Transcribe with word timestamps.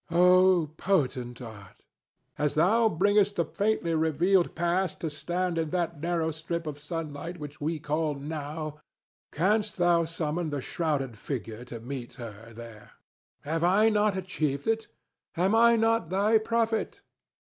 O 0.09 0.71
potent 0.77 1.43
Art! 1.43 1.83
as 2.35 2.55
thou 2.55 2.89
bringest 2.89 3.35
the 3.35 3.45
faintly 3.45 3.93
revealed 3.93 4.55
past 4.55 4.99
to 5.01 5.11
stand 5.11 5.59
in 5.59 5.69
that 5.69 6.01
narrow 6.01 6.31
strip 6.31 6.65
of 6.65 6.79
sunlight 6.79 7.37
which 7.37 7.61
we 7.61 7.77
call 7.77 8.15
'now,' 8.15 8.81
canst 9.31 9.77
thou 9.77 10.03
summon 10.05 10.49
the 10.49 10.59
shrouded 10.59 11.19
future 11.19 11.63
to 11.65 11.79
meet 11.79 12.15
her 12.15 12.51
there? 12.51 12.93
Have 13.41 13.63
I 13.63 13.89
not 13.89 14.17
achieved 14.17 14.65
it? 14.65 14.87
Am 15.37 15.53
I 15.53 15.75
not 15.75 16.09
thy 16.09 16.39
prophet?" 16.39 17.01